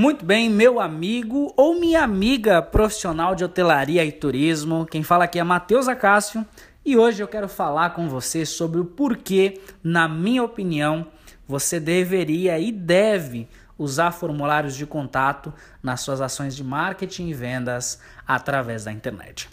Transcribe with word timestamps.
Muito 0.00 0.24
bem, 0.24 0.48
meu 0.48 0.80
amigo 0.80 1.52
ou 1.58 1.78
minha 1.78 2.02
amiga 2.02 2.62
profissional 2.62 3.34
de 3.34 3.44
hotelaria 3.44 4.02
e 4.02 4.10
turismo, 4.10 4.86
quem 4.86 5.02
fala 5.02 5.24
aqui 5.24 5.38
é 5.38 5.44
Matheus 5.44 5.88
Acácio 5.88 6.42
e 6.82 6.96
hoje 6.96 7.22
eu 7.22 7.28
quero 7.28 7.46
falar 7.46 7.90
com 7.90 8.08
você 8.08 8.46
sobre 8.46 8.80
o 8.80 8.84
porquê, 8.86 9.60
na 9.84 10.08
minha 10.08 10.42
opinião, 10.42 11.06
você 11.46 11.78
deveria 11.78 12.58
e 12.58 12.72
deve 12.72 13.46
usar 13.76 14.10
formulários 14.12 14.74
de 14.74 14.86
contato 14.86 15.52
nas 15.82 16.00
suas 16.00 16.22
ações 16.22 16.56
de 16.56 16.64
marketing 16.64 17.28
e 17.28 17.34
vendas 17.34 18.00
através 18.26 18.84
da 18.84 18.92
internet. 18.92 19.50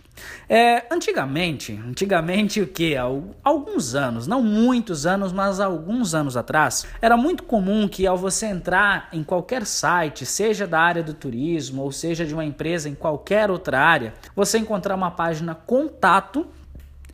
É, 0.49 0.85
antigamente, 0.91 1.79
antigamente 1.87 2.61
o 2.61 2.67
que? 2.67 2.95
Alguns 3.43 3.95
anos, 3.95 4.27
não 4.27 4.41
muitos 4.41 5.05
anos, 5.05 5.33
mas 5.33 5.59
alguns 5.59 6.13
anos 6.15 6.37
atrás, 6.37 6.85
era 7.01 7.17
muito 7.17 7.43
comum 7.43 7.87
que 7.87 8.07
ao 8.07 8.17
você 8.17 8.45
entrar 8.45 9.09
em 9.11 9.23
qualquer 9.23 9.65
site, 9.65 10.25
seja 10.25 10.65
da 10.65 10.79
área 10.79 11.03
do 11.03 11.13
turismo 11.13 11.81
ou 11.81 11.91
seja 11.91 12.25
de 12.25 12.33
uma 12.33 12.45
empresa 12.45 12.87
em 12.87 12.95
qualquer 12.95 13.51
outra 13.51 13.79
área, 13.79 14.13
você 14.35 14.57
encontrar 14.57 14.95
uma 14.95 15.11
página 15.11 15.53
contato 15.53 16.47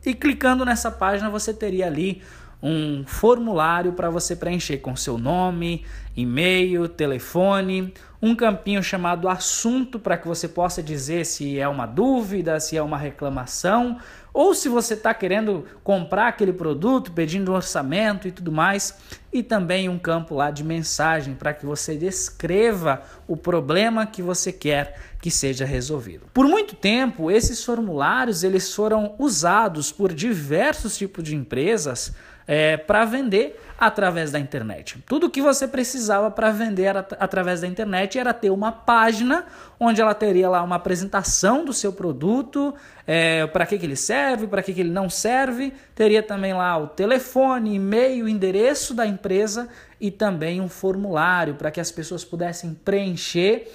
e 0.06 0.14
clicando 0.14 0.64
nessa 0.64 0.90
página 0.90 1.30
você 1.30 1.52
teria 1.52 1.86
ali 1.86 2.22
um 2.64 3.04
formulário 3.06 3.92
para 3.92 4.08
você 4.08 4.34
preencher 4.34 4.78
com 4.78 4.96
seu 4.96 5.18
nome, 5.18 5.84
e-mail, 6.16 6.88
telefone, 6.88 7.92
um 8.22 8.34
campinho 8.34 8.82
chamado 8.82 9.28
assunto 9.28 9.98
para 9.98 10.16
que 10.16 10.26
você 10.26 10.48
possa 10.48 10.82
dizer 10.82 11.26
se 11.26 11.60
é 11.60 11.68
uma 11.68 11.84
dúvida, 11.84 12.58
se 12.58 12.74
é 12.74 12.82
uma 12.82 12.96
reclamação, 12.96 13.98
ou 14.32 14.54
se 14.54 14.66
você 14.70 14.94
está 14.94 15.12
querendo 15.12 15.66
comprar 15.84 16.28
aquele 16.28 16.54
produto, 16.54 17.12
pedindo 17.12 17.52
um 17.52 17.54
orçamento 17.54 18.26
e 18.26 18.32
tudo 18.32 18.50
mais, 18.50 18.98
e 19.30 19.42
também 19.42 19.90
um 19.90 19.98
campo 19.98 20.34
lá 20.34 20.50
de 20.50 20.64
mensagem 20.64 21.34
para 21.34 21.52
que 21.52 21.66
você 21.66 21.96
descreva 21.96 23.02
o 23.28 23.36
problema 23.36 24.06
que 24.06 24.22
você 24.22 24.50
quer 24.50 24.98
que 25.20 25.30
seja 25.30 25.66
resolvido. 25.66 26.26
Por 26.32 26.48
muito 26.48 26.74
tempo, 26.74 27.30
esses 27.30 27.62
formulários 27.62 28.42
eles 28.42 28.74
foram 28.74 29.14
usados 29.18 29.92
por 29.92 30.14
diversos 30.14 30.96
tipos 30.96 31.22
de 31.22 31.36
empresas 31.36 32.14
é, 32.46 32.76
para 32.76 33.04
vender 33.04 33.60
através 33.78 34.30
da 34.30 34.38
internet. 34.38 35.02
Tudo 35.06 35.28
que 35.28 35.42
você 35.42 35.66
precisava 35.66 36.30
para 36.30 36.50
vender 36.50 36.96
at 36.96 37.12
através 37.18 37.60
da 37.60 37.66
internet 37.66 38.18
era 38.18 38.32
ter 38.32 38.50
uma 38.50 38.70
página 38.70 39.46
onde 39.78 40.00
ela 40.00 40.14
teria 40.14 40.48
lá 40.48 40.62
uma 40.62 40.76
apresentação 40.76 41.64
do 41.64 41.72
seu 41.72 41.92
produto, 41.92 42.74
é, 43.06 43.46
para 43.48 43.66
que, 43.66 43.78
que 43.78 43.84
ele 43.84 43.96
serve, 43.96 44.46
para 44.46 44.62
que, 44.62 44.72
que 44.72 44.80
ele 44.80 44.90
não 44.90 45.10
serve, 45.10 45.72
teria 45.94 46.22
também 46.22 46.54
lá 46.54 46.76
o 46.78 46.86
telefone, 46.86 47.74
e-mail, 47.74 48.28
endereço 48.28 48.94
da 48.94 49.06
empresa 49.06 49.68
e 50.00 50.10
também 50.10 50.60
um 50.60 50.68
formulário 50.68 51.54
para 51.54 51.70
que 51.70 51.80
as 51.80 51.90
pessoas 51.90 52.24
pudessem 52.24 52.74
preencher. 52.84 53.68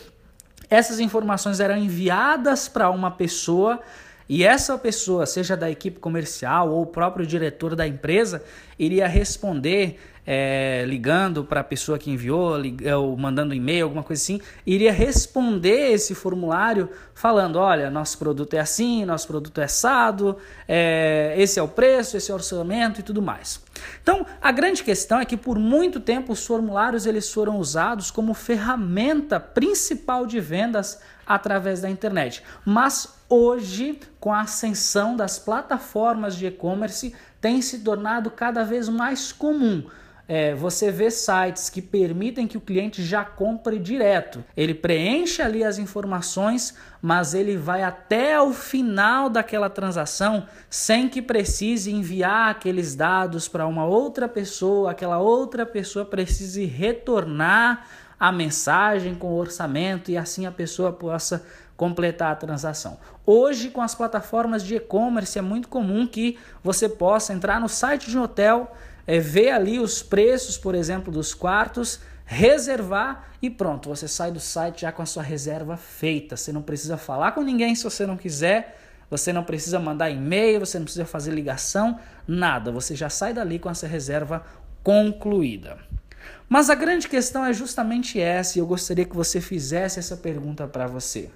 Essas 0.70 1.00
informações 1.00 1.60
eram 1.60 1.78
enviadas 1.78 2.68
para 2.70 2.90
uma 2.90 3.12
pessoa 3.12 3.80
e 4.30 4.44
essa 4.44 4.78
pessoa, 4.78 5.26
seja 5.26 5.58
da 5.58 5.72
equipe 5.72 6.00
comercial 6.00 6.70
ou 6.70 6.84
o 6.84 6.86
próprio 6.86 7.26
diretor 7.26 7.76
da 7.76 7.88
empresa, 7.88 8.44
iria 8.78 9.08
responder 9.08 10.00
é, 10.32 10.86
ligando 10.86 11.44
para 11.44 11.62
a 11.62 11.64
pessoa 11.64 11.98
que 11.98 12.12
enviou, 12.12 12.54
ou 13.00 13.18
mandando 13.18 13.52
e-mail, 13.52 13.86
alguma 13.86 14.04
coisa 14.04 14.22
assim, 14.22 14.40
iria 14.64 14.94
responder 14.94 15.94
esse 15.94 16.14
formulário 16.14 16.88
falando: 17.16 17.56
olha, 17.56 17.90
nosso 17.90 18.20
produto 18.20 18.54
é 18.54 18.60
assim, 18.60 19.04
nosso 19.06 19.28
produto 19.28 19.60
é 19.60 19.64
assado, 19.64 20.38
é, 20.68 21.34
esse 21.36 21.58
é 21.58 21.64
o 21.64 21.68
preço, 21.68 22.16
esse 22.16 22.30
é 22.30 22.34
o 22.34 22.38
orçamento 22.38 23.00
e 23.00 23.04
tudo 23.04 23.24
mais. 23.24 23.60
Então, 24.04 24.24
a 24.40 24.52
grande 24.52 24.84
questão 24.84 25.20
é 25.20 25.26
que 25.26 25.36
por 25.36 25.58
muito 25.58 26.00
tempo 26.00 26.34
os 26.34 26.46
formulários 26.46 27.08
eles 27.08 27.34
foram 27.34 27.58
usados 27.58 28.12
como 28.12 28.36
ferramenta 28.36 29.40
principal 29.40 30.28
de 30.28 30.40
vendas 30.40 31.02
através 31.26 31.82
da 31.82 31.90
internet. 31.90 32.44
Mas 32.64 33.16
hoje, 33.28 34.00
com 34.20 34.32
a 34.32 34.42
ascensão 34.42 35.16
das 35.16 35.40
plataformas 35.40 36.36
de 36.36 36.46
e-commerce, 36.46 37.16
tem 37.42 37.64
se 37.64 37.80
tornado 37.80 38.30
cada 38.30 38.64
vez 38.64 38.88
mais 38.88 39.32
comum. 39.32 39.90
É, 40.32 40.54
você 40.54 40.92
vê 40.92 41.10
sites 41.10 41.72
que 41.72 41.82
permitem 41.82 42.46
que 42.46 42.56
o 42.56 42.62
cliente 42.62 43.04
já 43.04 43.26
compre 43.26 43.80
direto. 43.80 44.46
Ele 44.56 44.76
preenche 44.76 45.42
ali 45.42 45.64
as 45.64 45.80
informações, 45.80 46.78
mas 47.02 47.34
ele 47.34 47.58
vai 47.58 47.82
até 47.82 48.40
o 48.40 48.54
final 48.54 49.28
daquela 49.28 49.72
transação 49.72 50.46
sem 50.70 51.10
que 51.10 51.20
precise 51.20 51.92
enviar 51.92 52.52
aqueles 52.52 52.94
dados 52.94 53.48
para 53.48 53.66
uma 53.66 53.86
outra 53.86 54.30
pessoa, 54.30 54.92
aquela 54.92 55.18
outra 55.18 55.66
pessoa 55.66 56.06
precise 56.06 56.64
retornar 56.64 57.88
a 58.20 58.32
mensagem 58.32 59.16
com 59.16 59.30
o 59.30 59.38
orçamento 59.38 60.12
e 60.12 60.18
assim 60.18 60.46
a 60.46 60.52
pessoa 60.52 60.92
possa 60.92 61.44
completar 61.76 62.34
a 62.34 62.36
transação. 62.36 63.00
Hoje, 63.26 63.70
com 63.70 63.82
as 63.82 63.96
plataformas 63.96 64.64
de 64.64 64.76
e-commerce, 64.76 65.40
é 65.40 65.42
muito 65.42 65.70
comum 65.70 66.06
que 66.06 66.38
você 66.62 66.90
possa 66.90 67.34
entrar 67.34 67.60
no 67.62 67.70
site 67.70 68.10
de 68.10 68.18
um 68.18 68.24
hotel, 68.24 68.76
é, 69.10 69.20
ver 69.20 69.50
ali 69.50 69.80
os 69.80 70.04
preços, 70.04 70.56
por 70.56 70.76
exemplo, 70.76 71.12
dos 71.12 71.34
quartos, 71.34 72.00
reservar 72.26 73.32
e 73.42 73.50
pronto, 73.50 73.90
você 73.90 74.08
sai 74.08 74.32
do 74.32 74.40
site 74.40 74.82
já 74.82 74.92
com 74.92 75.02
a 75.02 75.06
sua 75.08 75.24
reserva 75.24 75.76
feita. 75.78 76.38
Você 76.38 76.54
não 76.54 76.62
precisa 76.62 76.96
falar 76.96 77.32
com 77.32 77.42
ninguém 77.42 77.74
se 77.74 77.84
você 77.84 78.06
não 78.06 78.16
quiser. 78.16 78.78
Você 79.10 79.34
não 79.34 79.44
precisa 79.44 79.80
mandar 79.80 80.12
e-mail, 80.12 80.60
você 80.60 80.78
não 80.78 80.84
precisa 80.84 81.08
fazer 81.08 81.32
ligação, 81.32 82.00
nada. 82.28 82.72
Você 82.72 82.96
já 82.96 83.10
sai 83.10 83.34
dali 83.34 83.58
com 83.58 83.68
essa 83.68 83.88
reserva 83.88 84.46
concluída. 84.84 85.80
Mas 86.48 86.70
a 86.70 86.76
grande 86.76 87.08
questão 87.08 87.44
é 87.44 87.52
justamente 87.52 88.22
essa, 88.22 88.60
e 88.60 88.62
eu 88.62 88.68
gostaria 88.68 89.06
que 89.06 89.16
você 89.16 89.42
fizesse 89.42 89.98
essa 89.98 90.16
pergunta 90.16 90.68
para 90.68 90.86
você. 90.86 91.32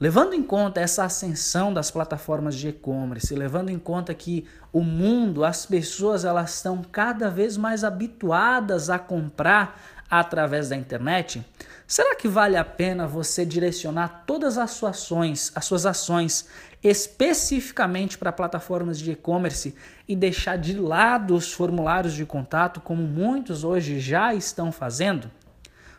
Levando 0.00 0.32
em 0.32 0.44
conta 0.44 0.80
essa 0.80 1.04
ascensão 1.04 1.74
das 1.74 1.90
plataformas 1.90 2.54
de 2.54 2.68
e-commerce, 2.68 3.34
levando 3.34 3.68
em 3.68 3.78
conta 3.80 4.14
que 4.14 4.46
o 4.72 4.80
mundo, 4.80 5.44
as 5.44 5.66
pessoas, 5.66 6.24
elas 6.24 6.54
estão 6.54 6.82
cada 6.82 7.28
vez 7.28 7.56
mais 7.56 7.82
habituadas 7.82 8.90
a 8.90 8.98
comprar 8.98 9.80
através 10.08 10.68
da 10.68 10.76
internet, 10.76 11.44
será 11.84 12.14
que 12.14 12.28
vale 12.28 12.56
a 12.56 12.64
pena 12.64 13.08
você 13.08 13.44
direcionar 13.44 14.22
todas 14.24 14.56
as 14.56 14.70
suas 14.70 14.92
ações, 14.92 15.52
as 15.54 15.64
suas 15.64 15.84
ações 15.84 16.46
especificamente 16.82 18.16
para 18.16 18.30
plataformas 18.30 19.00
de 19.00 19.10
e-commerce 19.10 19.74
e 20.06 20.14
deixar 20.14 20.56
de 20.56 20.78
lado 20.78 21.34
os 21.34 21.52
formulários 21.52 22.14
de 22.14 22.24
contato 22.24 22.80
como 22.80 23.02
muitos 23.02 23.64
hoje 23.64 23.98
já 23.98 24.32
estão 24.32 24.70
fazendo? 24.70 25.28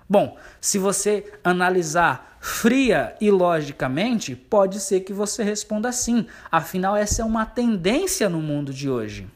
Bom, 0.10 0.38
se 0.60 0.80
você 0.80 1.32
analisar 1.44 2.38
fria 2.42 3.16
e 3.22 3.30
logicamente, 3.30 4.36
pode 4.36 4.80
ser 4.80 5.02
que 5.02 5.14
você 5.14 5.44
responda 5.44 5.92
sim. 5.92 6.26
Afinal, 6.52 6.96
essa 6.96 7.22
é 7.22 7.26
uma 7.26 7.46
tendência 7.46 8.28
no 8.28 8.42
mundo 8.42 8.74
de 8.74 8.90
hoje. 8.90 9.28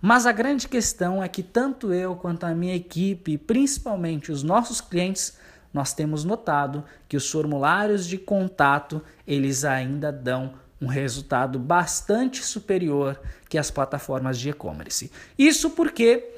Mas 0.00 0.26
a 0.26 0.32
grande 0.32 0.66
questão 0.66 1.22
é 1.22 1.28
que 1.28 1.44
tanto 1.44 1.92
eu 1.92 2.16
quanto 2.16 2.44
a 2.44 2.52
minha 2.52 2.74
equipe, 2.74 3.38
principalmente 3.38 4.32
os 4.32 4.42
nossos 4.42 4.80
clientes, 4.80 5.38
nós 5.72 5.94
temos 5.94 6.24
notado 6.24 6.84
que 7.08 7.16
os 7.16 7.30
formulários 7.30 8.04
de 8.04 8.18
contato, 8.18 9.00
eles 9.24 9.64
ainda 9.64 10.10
dão 10.10 10.54
um 10.80 10.88
resultado 10.88 11.60
bastante 11.60 12.44
superior 12.44 13.20
que 13.48 13.56
as 13.56 13.70
plataformas 13.70 14.36
de 14.36 14.50
e-commerce. 14.50 15.12
Isso 15.38 15.70
porque 15.70 16.34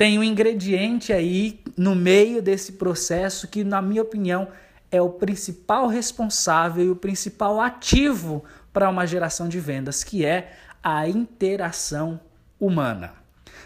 tem 0.00 0.18
um 0.18 0.24
ingrediente 0.24 1.12
aí 1.12 1.60
no 1.76 1.94
meio 1.94 2.40
desse 2.40 2.72
processo 2.72 3.46
que, 3.46 3.62
na 3.62 3.82
minha 3.82 4.00
opinião, 4.00 4.48
é 4.90 5.02
o 5.02 5.10
principal 5.10 5.88
responsável 5.88 6.82
e 6.82 6.88
o 6.88 6.96
principal 6.96 7.60
ativo 7.60 8.42
para 8.72 8.88
uma 8.88 9.06
geração 9.06 9.46
de 9.46 9.60
vendas, 9.60 10.02
que 10.02 10.24
é 10.24 10.54
a 10.82 11.06
interação 11.06 12.18
humana. 12.58 13.12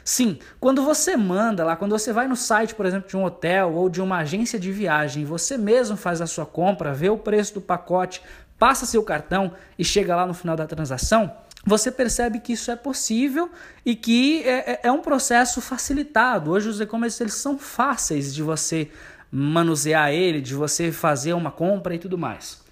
Sim, 0.05 0.41
quando 0.59 0.83
você 0.83 1.17
manda 1.17 1.65
lá, 1.65 1.77
quando 1.77 1.93
você 1.93 2.13
vai 2.13 2.27
no 2.27 2.35
site, 2.35 2.75
por 2.75 2.85
exemplo, 2.85 3.09
de 3.09 3.17
um 3.17 3.23
hotel 3.23 3.73
ou 3.73 3.89
de 3.89 4.03
uma 4.03 4.17
agência 4.19 4.59
de 4.59 4.73
viagem, 4.73 5.25
você 5.25 5.57
mesmo 5.57 5.97
faz 5.97 6.21
a 6.21 6.27
sua 6.27 6.45
compra, 6.45 6.93
vê 6.93 7.11
o 7.11 7.17
preço 7.17 7.55
do 7.55 7.61
pacote, 7.61 8.21
passa 8.59 8.87
seu 8.87 9.05
cartão 9.05 9.53
e 9.79 9.85
chega 9.85 10.17
lá 10.17 10.27
no 10.27 10.35
final 10.35 10.57
da 10.57 10.67
transação, 10.67 11.33
você 11.65 11.91
percebe 11.91 12.41
que 12.41 12.53
isso 12.53 12.71
é 12.71 12.77
possível 12.77 13.51
e 13.85 13.95
que 13.97 14.43
é, 14.43 14.73
é, 14.73 14.81
é 14.85 14.93
um 14.93 15.01
processo 15.01 15.61
facilitado. 15.61 16.51
Hoje 16.51 16.69
os 16.69 16.81
e-commerce 16.81 17.23
eles 17.23 17.35
são 17.35 17.59
fáceis 17.59 18.35
de 18.35 18.43
você 18.43 18.91
manusear 19.31 20.13
ele, 20.13 20.41
de 20.41 20.55
você 20.55 20.93
fazer 20.93 21.33
uma 21.33 21.51
compra 21.51 21.95
e 21.95 21.99
tudo 21.99 22.19
mais. 22.19 22.63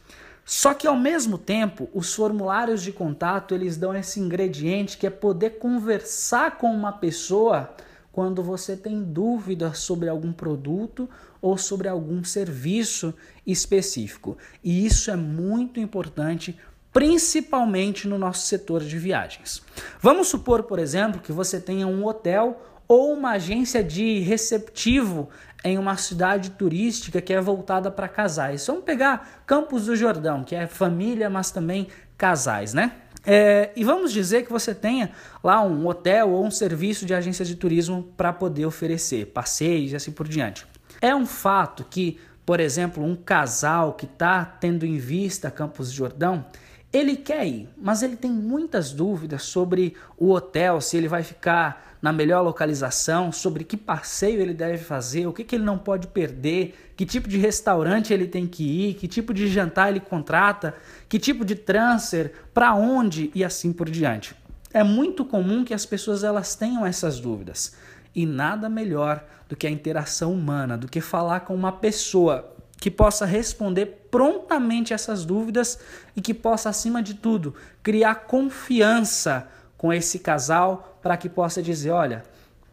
Só 0.44 0.74
que 0.74 0.86
ao 0.86 0.96
mesmo 0.96 1.38
tempo, 1.38 1.88
os 1.94 2.12
formulários 2.14 2.82
de 2.82 2.92
contato, 2.92 3.54
eles 3.54 3.76
dão 3.76 3.94
esse 3.94 4.20
ingrediente 4.20 4.98
que 4.98 5.06
é 5.06 5.10
poder 5.10 5.58
conversar 5.58 6.58
com 6.58 6.72
uma 6.72 6.92
pessoa 6.92 7.74
quando 8.12 8.42
você 8.42 8.76
tem 8.76 9.02
dúvidas 9.02 9.78
sobre 9.78 10.08
algum 10.08 10.32
produto 10.32 11.08
ou 11.40 11.56
sobre 11.56 11.88
algum 11.88 12.22
serviço 12.22 13.14
específico. 13.46 14.36
E 14.62 14.84
isso 14.84 15.10
é 15.10 15.16
muito 15.16 15.80
importante 15.80 16.58
principalmente 16.92 18.06
no 18.06 18.18
nosso 18.18 18.46
setor 18.46 18.82
de 18.82 18.98
viagens. 18.98 19.62
Vamos 20.00 20.28
supor, 20.28 20.64
por 20.64 20.78
exemplo, 20.78 21.20
que 21.20 21.32
você 21.32 21.60
tenha 21.60 21.86
um 21.86 22.04
hotel 22.04 22.60
ou 22.86 23.14
uma 23.14 23.32
agência 23.32 23.82
de 23.82 24.18
receptivo 24.20 25.30
em 25.64 25.78
uma 25.78 25.96
cidade 25.96 26.50
turística 26.50 27.20
que 27.20 27.32
é 27.32 27.40
voltada 27.40 27.90
para 27.90 28.08
casais. 28.08 28.66
Vamos 28.66 28.84
pegar 28.84 29.42
Campos 29.46 29.86
do 29.86 29.96
Jordão, 29.96 30.44
que 30.44 30.54
é 30.54 30.66
família, 30.66 31.30
mas 31.30 31.50
também 31.50 31.88
casais, 32.18 32.74
né? 32.74 32.92
É, 33.24 33.70
e 33.76 33.84
vamos 33.84 34.12
dizer 34.12 34.44
que 34.44 34.52
você 34.52 34.74
tenha 34.74 35.12
lá 35.42 35.62
um 35.62 35.86
hotel 35.86 36.30
ou 36.30 36.44
um 36.44 36.50
serviço 36.50 37.06
de 37.06 37.14
agência 37.14 37.44
de 37.44 37.54
turismo 37.54 38.12
para 38.16 38.32
poder 38.32 38.66
oferecer 38.66 39.26
passeios 39.26 39.92
e 39.92 39.96
assim 39.96 40.10
por 40.10 40.26
diante. 40.26 40.66
É 41.00 41.14
um 41.14 41.24
fato 41.24 41.86
que, 41.88 42.18
por 42.44 42.58
exemplo, 42.58 43.02
um 43.04 43.14
casal 43.14 43.94
que 43.94 44.06
está 44.06 44.44
tendo 44.44 44.84
em 44.84 44.98
vista 44.98 45.50
Campos 45.50 45.88
do 45.88 45.94
Jordão, 45.94 46.44
ele 46.92 47.16
quer 47.16 47.46
ir, 47.46 47.68
mas 47.80 48.02
ele 48.02 48.16
tem 48.16 48.30
muitas 48.30 48.92
dúvidas 48.92 49.42
sobre 49.44 49.94
o 50.18 50.30
hotel, 50.30 50.80
se 50.80 50.96
ele 50.96 51.08
vai 51.08 51.22
ficar 51.22 51.96
na 52.02 52.12
melhor 52.12 52.42
localização, 52.42 53.32
sobre 53.32 53.64
que 53.64 53.76
passeio 53.76 54.40
ele 54.40 54.52
deve 54.52 54.78
fazer, 54.78 55.26
o 55.26 55.32
que, 55.32 55.44
que 55.44 55.54
ele 55.54 55.64
não 55.64 55.78
pode 55.78 56.08
perder, 56.08 56.92
que 56.96 57.06
tipo 57.06 57.28
de 57.28 57.38
restaurante 57.38 58.12
ele 58.12 58.26
tem 58.26 58.46
que 58.46 58.64
ir, 58.64 58.94
que 58.94 59.08
tipo 59.08 59.32
de 59.32 59.46
jantar 59.46 59.88
ele 59.88 60.00
contrata, 60.00 60.74
que 61.08 61.18
tipo 61.18 61.44
de 61.44 61.54
transfer, 61.54 62.32
para 62.52 62.74
onde 62.74 63.30
e 63.34 63.44
assim 63.44 63.72
por 63.72 63.88
diante. 63.88 64.34
É 64.74 64.82
muito 64.82 65.24
comum 65.24 65.64
que 65.64 65.72
as 65.72 65.86
pessoas 65.86 66.24
elas 66.24 66.54
tenham 66.54 66.84
essas 66.84 67.20
dúvidas. 67.20 67.76
E 68.14 68.26
nada 68.26 68.68
melhor 68.68 69.24
do 69.48 69.54
que 69.54 69.66
a 69.66 69.70
interação 69.70 70.32
humana, 70.32 70.76
do 70.76 70.88
que 70.88 71.00
falar 71.00 71.40
com 71.40 71.54
uma 71.54 71.72
pessoa 71.72 72.52
que 72.82 72.90
possa 72.90 73.24
responder 73.24 74.08
prontamente 74.10 74.92
essas 74.92 75.24
dúvidas 75.24 75.78
e 76.16 76.20
que 76.20 76.34
possa, 76.34 76.68
acima 76.68 77.00
de 77.00 77.14
tudo, 77.14 77.54
criar 77.80 78.26
confiança 78.26 79.48
com 79.78 79.92
esse 79.92 80.18
casal 80.18 80.98
para 81.00 81.16
que 81.16 81.28
possa 81.28 81.62
dizer: 81.62 81.90
olha, 81.90 82.24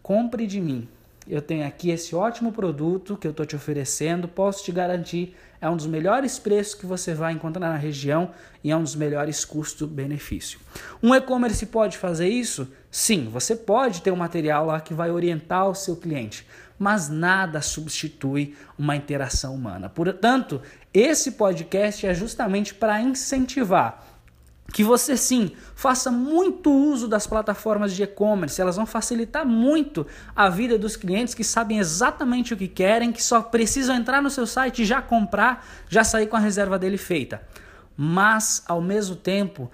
compre 0.02 0.48
de 0.48 0.60
mim. 0.60 0.90
Eu 1.28 1.44
tenho 1.44 1.64
aqui 1.68 1.92
esse 1.92 2.16
ótimo 2.16 2.52
produto 2.52 3.16
que 3.16 3.28
eu 3.28 3.30
estou 3.30 3.46
te 3.46 3.56
oferecendo, 3.56 4.28
posso 4.28 4.64
te 4.64 4.72
garantir, 4.72 5.36
é 5.62 5.70
um 5.70 5.78
dos 5.78 5.86
melhores 5.86 6.40
preços 6.40 6.74
que 6.74 6.88
você 6.88 7.14
vai 7.14 7.34
encontrar 7.34 7.70
na 7.70 7.78
região 7.78 8.32
e 8.64 8.72
é 8.72 8.76
um 8.76 8.82
dos 8.82 8.96
melhores 8.96 9.46
custo-benefício. 9.46 10.60
Um 11.04 11.14
e-commerce 11.14 11.64
pode 11.68 12.00
fazer 12.00 12.28
isso? 12.28 12.68
Sim, 12.90 13.30
você 13.32 13.56
pode 13.56 14.02
ter 14.02 14.12
um 14.12 14.16
material 14.16 14.66
lá 14.66 14.82
que 14.82 14.92
vai 14.92 15.12
orientar 15.12 15.70
o 15.70 15.76
seu 15.76 15.96
cliente, 15.96 16.48
mas 16.80 17.10
nada 17.10 17.62
substitui 17.62 18.56
uma 18.78 18.96
interação 18.96 19.54
humana. 19.54 19.90
Portanto, 19.90 20.62
esse 20.94 21.34
podcast 21.34 22.08
é 22.08 22.14
justamente 22.14 22.74
para 22.74 23.02
incentivar 23.02 24.06
que 24.72 24.84
você 24.84 25.18
sim 25.18 25.52
faça 25.76 26.12
muito 26.12 26.72
uso 26.72 27.08
das 27.08 27.26
plataformas 27.26 27.94
de 27.94 28.04
e-commerce, 28.04 28.62
elas 28.62 28.76
vão 28.76 28.86
facilitar 28.86 29.46
muito 29.46 30.06
a 30.36 30.48
vida 30.48 30.78
dos 30.78 30.96
clientes 30.96 31.34
que 31.34 31.44
sabem 31.44 31.80
exatamente 31.80 32.54
o 32.54 32.58
que 32.58 32.68
querem, 32.68 33.12
que 33.12 33.24
só 33.24 33.42
precisam 33.42 33.96
entrar 33.96 34.22
no 34.22 34.30
seu 34.30 34.46
site 34.46 34.86
já 34.86 35.02
comprar, 35.02 35.66
já 35.90 36.04
sair 36.04 36.28
com 36.28 36.36
a 36.36 36.40
reserva 36.40 36.78
dele 36.78 36.98
feita. 36.98 37.42
Mas, 37.98 38.64
ao 38.68 38.80
mesmo 38.80 39.16
tempo, 39.16 39.70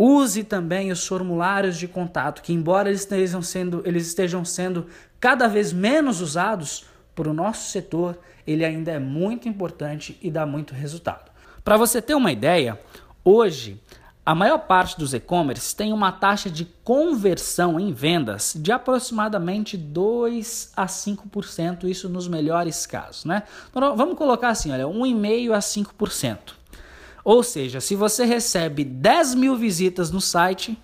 Use 0.00 0.44
também 0.44 0.92
os 0.92 1.04
formulários 1.04 1.76
de 1.76 1.88
contato, 1.88 2.40
que 2.40 2.52
embora 2.52 2.88
eles 2.88 3.00
estejam 3.00 3.42
sendo, 3.42 3.82
eles 3.84 4.06
estejam 4.06 4.44
sendo 4.44 4.86
cada 5.20 5.48
vez 5.48 5.72
menos 5.72 6.20
usados 6.20 6.84
por 7.14 7.26
o 7.26 7.34
nosso 7.34 7.70
setor, 7.70 8.18
ele 8.46 8.64
ainda 8.64 8.92
é 8.92 8.98
muito 8.98 9.48
importante 9.48 10.18
e 10.22 10.30
dá 10.30 10.46
muito 10.46 10.74
resultado. 10.74 11.30
Para 11.64 11.76
você 11.76 12.00
ter 12.00 12.14
uma 12.14 12.32
ideia, 12.32 12.80
hoje 13.24 13.80
a 14.28 14.34
maior 14.34 14.58
parte 14.58 14.98
dos 14.98 15.14
e-commerce 15.14 15.74
tem 15.74 15.90
uma 15.90 16.12
taxa 16.12 16.50
de 16.50 16.66
conversão 16.84 17.80
em 17.80 17.94
vendas 17.94 18.52
de 18.54 18.70
aproximadamente 18.70 19.74
2 19.74 20.72
a 20.76 20.84
5%, 20.84 21.84
isso 21.84 22.10
nos 22.10 22.28
melhores 22.28 22.84
casos, 22.84 23.24
né? 23.24 23.44
Então, 23.70 23.96
vamos 23.96 24.18
colocar 24.18 24.50
assim, 24.50 24.70
olha, 24.70 24.84
1,5 24.84 25.52
a 25.52 25.58
5%. 25.60 26.38
Ou 27.24 27.42
seja, 27.42 27.80
se 27.80 27.96
você 27.96 28.26
recebe 28.26 28.84
10 28.84 29.34
mil 29.34 29.56
visitas 29.56 30.10
no 30.10 30.20
site, 30.20 30.78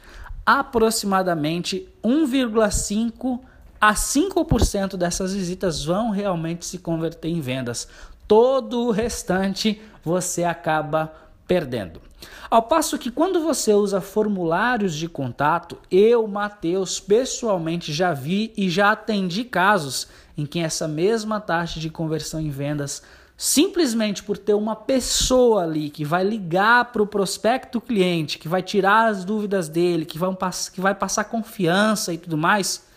aproximadamente 0.47 1.87
1,5 2.03 3.41
a 3.89 3.93
5% 3.93 4.97
dessas 4.97 5.35
visitas 5.35 5.85
vão 5.85 6.09
realmente 6.09 6.65
se 6.65 6.79
converter 6.79 7.29
em 7.29 7.43
vendas. 7.43 7.87
Todo 8.27 8.87
o 8.87 8.91
restante 8.91 9.79
você 10.03 10.43
acaba 10.43 11.13
perdendo. 11.47 12.01
Ao 12.49 12.63
passo 12.63 12.99
que 12.99 13.11
quando 13.11 13.43
você 13.43 13.75
usa 13.75 14.01
formulários 14.01 14.95
de 14.95 15.07
contato, 15.07 15.77
eu, 15.91 16.27
Matheus, 16.27 16.99
pessoalmente 16.99 17.93
já 17.93 18.15
vi 18.15 18.55
e 18.57 18.71
já 18.71 18.93
atendi 18.93 19.45
casos 19.45 20.09
em 20.35 20.47
que 20.47 20.61
essa 20.61 20.89
mesma 20.89 21.39
taxa 21.39 21.79
de 21.79 21.91
conversão 21.91 22.41
em 22.41 22.49
vendas 22.49 23.03
simplesmente 23.37 24.23
por 24.23 24.39
ter 24.39 24.55
uma 24.55 24.77
pessoa 24.77 25.65
ali 25.65 25.91
que 25.91 26.07
vai 26.07 26.25
ligar 26.25 26.91
para 26.91 27.03
o 27.03 27.07
prospecto 27.07 27.83
cliente, 27.83 28.39
que 28.39 28.49
vai 28.49 28.63
tirar 28.63 29.09
as 29.09 29.27
dúvidas 29.27 29.69
dele, 29.69 30.07
que 30.07 30.19
vai, 30.19 30.31
que 30.73 30.81
vai 30.81 30.95
passar 30.95 31.25
confiança 31.25 32.15
e 32.15 32.17
tudo 32.17 32.39
mais, 32.39 32.94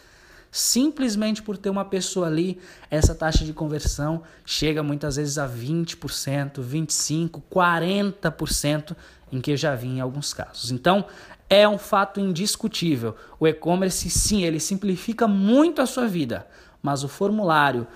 simplesmente 0.52 1.42
por 1.42 1.58
ter 1.58 1.70
uma 1.70 1.86
pessoa 1.86 2.28
ali, 2.28 2.60
essa 2.90 3.14
taxa 3.14 3.44
de 3.44 3.54
conversão 3.54 4.24
chega 4.46 4.82
muitas 4.82 5.16
vezes 5.16 5.38
a 5.38 5.48
20%, 5.48 6.62
25%, 6.62 7.42
40%, 7.52 8.96
em 9.32 9.42
que 9.42 9.52
eu 9.52 9.58
já 9.58 9.76
vi 9.76 9.88
em 9.88 10.00
alguns 10.00 10.34
casos. 10.34 10.72
Então, 10.72 11.06
é 11.50 11.68
um 11.68 11.78
fato 11.78 12.20
indiscutível. 12.20 13.16
O 13.40 13.48
e-commerce, 13.48 14.10
sim, 14.10 14.44
ele 14.44 14.60
simplifica 14.60 15.28
muito 15.28 15.82
a 15.82 15.86
sua 15.86 16.08
vida, 16.08 16.48
mas 16.82 17.04
o 17.04 17.08
formulário 17.08 17.88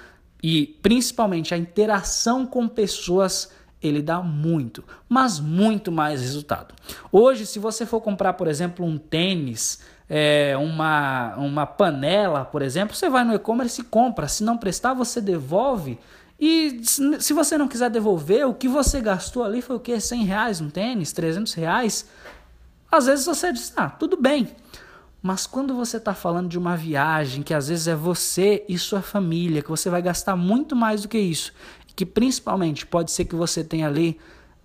e 0.44 0.65
principalmente 0.81 1.53
a 1.53 1.57
interação 1.57 2.45
com 2.45 2.68
pessoas 2.68 3.51
ele 3.81 4.01
dá 4.01 4.21
muito, 4.21 4.83
mas 5.09 5.39
muito 5.39 5.92
mais 5.92 6.21
resultado. 6.21 6.75
Hoje, 7.12 7.48
se 7.48 7.57
você 7.57 7.86
for 7.86 8.00
comprar, 8.00 8.33
por 8.33 8.48
exemplo, 8.48 8.86
um 8.86 8.98
tênis, 8.98 9.80
é, 10.13 10.57
uma, 10.57 11.35
uma 11.37 11.65
panela, 11.65 12.43
por 12.43 12.61
exemplo, 12.61 12.93
você 12.93 13.09
vai 13.09 13.23
no 13.23 13.33
e-commerce 13.33 13.79
e 13.79 13.83
compra. 13.85 14.27
Se 14.27 14.43
não 14.43 14.57
prestar, 14.57 14.93
você 14.93 15.21
devolve. 15.21 15.97
E 16.37 16.81
se 16.83 17.31
você 17.31 17.57
não 17.57 17.65
quiser 17.65 17.89
devolver, 17.89 18.45
o 18.45 18.53
que 18.53 18.67
você 18.67 18.99
gastou 18.99 19.41
ali 19.41 19.61
foi 19.61 19.77
o 19.77 19.79
que? 19.79 19.97
100 19.97 20.25
reais 20.25 20.59
um 20.59 20.69
tênis, 20.69 21.13
300 21.13 21.53
reais? 21.53 22.09
Às 22.91 23.05
vezes 23.05 23.25
você 23.25 23.53
diz, 23.53 23.71
ah, 23.77 23.89
tudo 23.89 24.17
bem. 24.17 24.49
Mas 25.21 25.47
quando 25.47 25.73
você 25.73 25.95
está 25.95 26.13
falando 26.13 26.49
de 26.49 26.57
uma 26.57 26.75
viagem 26.75 27.41
que 27.41 27.53
às 27.53 27.69
vezes 27.69 27.87
é 27.87 27.95
você 27.95 28.65
e 28.67 28.77
sua 28.77 29.01
família, 29.01 29.61
que 29.61 29.69
você 29.69 29.89
vai 29.89 30.01
gastar 30.01 30.35
muito 30.35 30.75
mais 30.75 31.03
do 31.03 31.07
que 31.07 31.19
isso, 31.19 31.53
que 31.95 32.05
principalmente 32.05 32.85
pode 32.85 33.11
ser 33.11 33.23
que 33.23 33.35
você 33.35 33.63
tenha 33.63 33.87
ali 33.87 34.19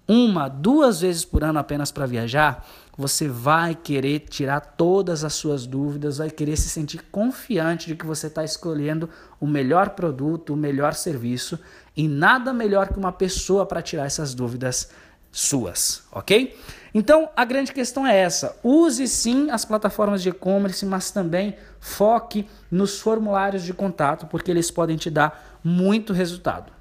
uma, 0.08 0.48
duas 0.48 1.00
vezes 1.00 1.24
por 1.24 1.42
ano 1.42 1.58
apenas 1.58 1.90
para 1.90 2.06
viajar, 2.06 2.66
você 2.96 3.28
vai 3.28 3.74
querer 3.74 4.20
tirar 4.20 4.60
todas 4.60 5.24
as 5.24 5.34
suas 5.34 5.66
dúvidas, 5.66 6.18
vai 6.18 6.30
querer 6.30 6.56
se 6.56 6.68
sentir 6.68 7.02
confiante 7.10 7.88
de 7.88 7.96
que 7.96 8.06
você 8.06 8.28
está 8.28 8.44
escolhendo 8.44 9.10
o 9.40 9.46
melhor 9.46 9.90
produto, 9.90 10.54
o 10.54 10.56
melhor 10.56 10.94
serviço 10.94 11.58
e 11.96 12.08
nada 12.08 12.52
melhor 12.52 12.88
que 12.88 12.98
uma 12.98 13.12
pessoa 13.12 13.66
para 13.66 13.82
tirar 13.82 14.06
essas 14.06 14.34
dúvidas 14.34 14.90
suas, 15.30 16.04
ok? 16.10 16.56
Então 16.94 17.28
a 17.36 17.44
grande 17.44 17.72
questão 17.72 18.06
é 18.06 18.16
essa: 18.16 18.58
use 18.62 19.06
sim 19.06 19.50
as 19.50 19.66
plataformas 19.66 20.22
de 20.22 20.30
e-commerce, 20.30 20.86
mas 20.86 21.10
também 21.10 21.56
foque 21.78 22.48
nos 22.70 23.00
formulários 23.00 23.62
de 23.62 23.74
contato, 23.74 24.26
porque 24.26 24.50
eles 24.50 24.70
podem 24.70 24.96
te 24.96 25.10
dar 25.10 25.58
muito 25.62 26.14
resultado. 26.14 26.75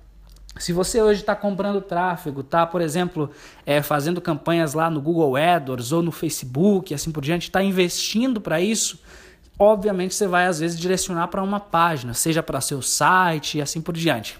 Se 0.57 0.71
você 0.71 1.01
hoje 1.01 1.19
está 1.19 1.35
comprando 1.35 1.81
tráfego, 1.81 2.39
está, 2.39 2.65
por 2.65 2.81
exemplo, 2.81 3.29
é, 3.65 3.81
fazendo 3.81 4.21
campanhas 4.21 4.73
lá 4.73 4.89
no 4.89 5.01
Google 5.01 5.35
AdWords 5.35 5.91
ou 5.91 6.01
no 6.01 6.11
Facebook, 6.11 6.93
assim 6.93 7.11
por 7.11 7.21
diante, 7.21 7.49
está 7.49 7.61
investindo 7.61 8.39
para 8.39 8.61
isso, 8.61 8.99
obviamente 9.59 10.15
você 10.15 10.27
vai 10.27 10.45
às 10.45 10.59
vezes 10.59 10.79
direcionar 10.79 11.27
para 11.27 11.43
uma 11.43 11.59
página, 11.59 12.13
seja 12.13 12.41
para 12.41 12.61
seu 12.61 12.81
site 12.81 13.57
e 13.57 13.61
assim 13.61 13.81
por 13.81 13.93
diante. 13.93 14.39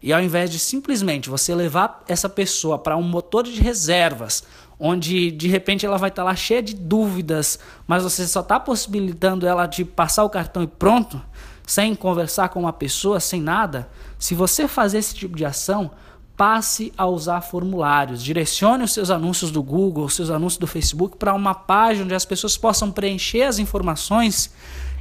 E 0.00 0.12
ao 0.12 0.22
invés 0.22 0.48
de 0.48 0.60
simplesmente 0.60 1.28
você 1.28 1.52
levar 1.52 2.04
essa 2.06 2.28
pessoa 2.28 2.78
para 2.78 2.96
um 2.96 3.02
motor 3.02 3.42
de 3.42 3.60
reservas, 3.60 4.44
onde 4.78 5.32
de 5.32 5.48
repente 5.48 5.84
ela 5.84 5.98
vai 5.98 6.08
estar 6.08 6.22
tá 6.22 6.28
lá 6.28 6.36
cheia 6.36 6.62
de 6.62 6.74
dúvidas, 6.74 7.58
mas 7.84 8.04
você 8.04 8.28
só 8.28 8.40
está 8.40 8.60
possibilitando 8.60 9.44
ela 9.44 9.66
de 9.66 9.84
passar 9.84 10.22
o 10.22 10.30
cartão 10.30 10.62
e 10.62 10.68
pronto, 10.68 11.20
sem 11.68 11.94
conversar 11.94 12.48
com 12.48 12.60
uma 12.60 12.72
pessoa, 12.72 13.20
sem 13.20 13.42
nada, 13.42 13.90
se 14.18 14.34
você 14.34 14.66
fazer 14.66 14.96
esse 14.96 15.14
tipo 15.14 15.36
de 15.36 15.44
ação, 15.44 15.90
passe 16.34 16.94
a 16.96 17.06
usar 17.06 17.42
formulários. 17.42 18.24
Direcione 18.24 18.84
os 18.84 18.94
seus 18.94 19.10
anúncios 19.10 19.50
do 19.50 19.62
Google, 19.62 20.06
os 20.06 20.14
seus 20.14 20.30
anúncios 20.30 20.58
do 20.58 20.66
Facebook 20.66 21.18
para 21.18 21.34
uma 21.34 21.54
página 21.54 22.06
onde 22.06 22.14
as 22.14 22.24
pessoas 22.24 22.56
possam 22.56 22.90
preencher 22.90 23.42
as 23.42 23.58
informações 23.58 24.50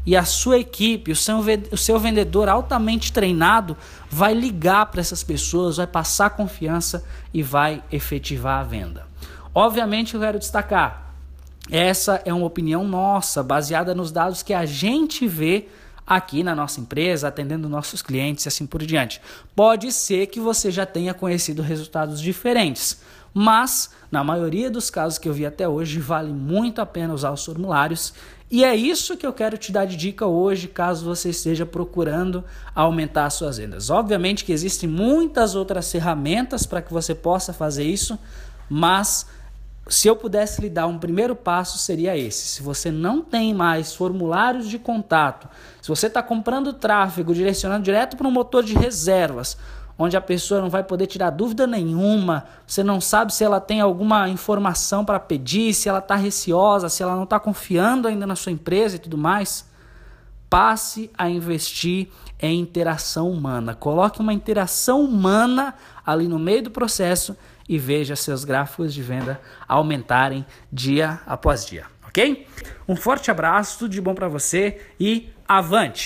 e 0.06 0.14
a 0.14 0.26
sua 0.26 0.60
equipe, 0.60 1.10
o 1.10 1.16
seu, 1.16 1.38
o 1.72 1.78
seu 1.78 1.98
vendedor 1.98 2.50
altamente 2.50 3.14
treinado 3.14 3.78
vai 4.10 4.34
ligar 4.34 4.88
para 4.88 5.00
essas 5.00 5.24
pessoas, 5.24 5.78
vai 5.78 5.88
passar 5.88 6.32
confiança 6.32 7.02
e 7.34 7.42
vai 7.42 7.82
efetivar 7.90 8.60
a 8.60 8.64
venda. 8.64 9.08
Obviamente, 9.56 10.16
eu 10.16 10.20
quero 10.20 10.38
destacar: 10.38 11.14
essa 11.72 12.22
é 12.26 12.34
uma 12.34 12.46
opinião 12.46 12.86
nossa, 12.86 13.42
baseada 13.42 13.96
nos 13.96 14.12
dados 14.12 14.44
que 14.44 14.54
a 14.54 14.66
gente 14.66 15.26
vê 15.26 15.70
aqui 16.08 16.42
na 16.42 16.56
nossa 16.56 16.80
empresa, 16.80 17.28
atendendo 17.28 17.68
nossos 17.68 18.02
clientes 18.02 18.46
e 18.46 18.48
assim 18.48 18.66
por 18.66 18.82
diante. 18.86 19.22
Pode 19.54 19.92
ser 19.92 20.28
que 20.28 20.40
você 20.40 20.72
já 20.72 20.86
tenha 20.86 21.14
conhecido 21.14 21.62
resultados 21.62 22.22
diferentes, 22.22 23.02
mas 23.34 23.92
na 24.10 24.24
maioria 24.24 24.72
dos 24.72 24.90
casos 24.90 25.20
que 25.20 25.28
eu 25.28 25.34
vi 25.34 25.46
até 25.46 25.68
hoje, 25.68 26.00
vale 26.00 26.32
muito 26.32 26.80
a 26.80 26.86
pena 26.86 27.14
usar 27.14 27.32
os 27.32 27.44
formulários. 27.44 28.14
E 28.50 28.64
é 28.64 28.74
isso 28.74 29.18
que 29.18 29.28
eu 29.28 29.34
quero 29.34 29.58
te 29.58 29.74
dar 29.74 29.86
de 29.86 29.98
dica 29.98 30.26
hoje, 30.26 30.70
caso 30.70 31.04
você 31.04 31.30
esteja 31.30 31.66
procurando 31.66 32.44
aumentar 32.74 33.30
suas 33.30 33.58
vendas. 33.58 33.90
Obviamente 33.90 34.46
que 34.46 34.54
existem 34.54 34.88
muitas 34.88 35.54
outras 35.54 35.92
ferramentas 35.92 36.66
para 36.66 36.82
que 36.82 36.94
você 36.94 37.14
possa 37.14 37.52
fazer 37.52 37.84
isso, 37.84 38.18
mas 38.70 39.28
se 39.90 40.08
eu 40.08 40.16
pudesse 40.16 40.62
lhe 40.62 40.70
dar 40.70 40.88
um 40.88 40.98
primeiro 40.98 41.36
passo, 41.36 41.78
seria 41.78 42.18
esse. 42.18 42.48
Se 42.48 42.62
você 42.62 42.92
não 42.92 43.22
tem 43.22 43.54
mais 43.54 43.94
formulários 43.94 44.68
de 44.68 44.78
contato, 44.78 45.48
se 45.82 45.88
você 45.88 46.08
está 46.08 46.22
comprando 46.22 46.74
tráfego 46.74 47.34
direcionando 47.34 47.84
direto 47.84 48.18
para 48.18 48.28
um 48.28 48.32
motor 48.32 48.64
de 48.64 48.74
reservas, 48.74 49.58
onde 49.98 50.16
a 50.16 50.22
pessoa 50.22 50.62
não 50.62 50.70
vai 50.70 50.84
poder 50.84 51.08
tirar 51.08 51.32
dúvida 51.32 51.66
nenhuma, 51.66 52.46
você 52.66 52.84
não 52.84 53.02
sabe 53.02 53.34
se 53.34 53.44
ela 53.44 53.60
tem 53.60 53.82
alguma 53.82 54.30
informação 54.30 55.04
para 55.04 55.20
pedir, 55.20 55.74
se 55.74 55.90
ela 55.90 56.00
está 56.00 56.16
receosa, 56.16 56.90
se 56.90 57.02
ela 57.02 57.16
não 57.16 57.24
está 57.24 57.40
confiando 57.40 58.08
ainda 58.08 58.28
na 58.28 58.36
sua 58.36 58.52
empresa 58.52 58.98
e 58.98 59.00
tudo 59.00 59.18
mais, 59.18 59.66
passe 60.50 61.10
a 61.18 61.30
investir 61.30 62.10
em 62.40 62.60
interação 62.60 63.30
humana. 63.32 63.74
Coloque 63.74 64.20
uma 64.20 64.34
interação 64.34 65.02
humana 65.02 65.74
ali 66.06 66.28
no 66.28 66.38
meio 66.38 66.64
do 66.64 66.72
processo 66.72 67.36
e 67.68 67.78
veja 67.78 68.16
seus 68.16 68.44
gráficos 68.44 68.94
de 68.94 69.02
venda 69.02 69.42
aumentarem 69.68 70.46
dia 70.72 71.20
após 71.26 71.66
dia, 71.66 71.86
ok? 72.08 72.48
Um 72.88 72.96
forte 72.96 73.30
abraço, 73.30 73.80
tudo 73.80 73.92
de 73.92 74.02
bom 74.02 74.16
para 74.16 74.28
você 74.28 74.80
e 75.00 75.30
avante! 75.48 76.06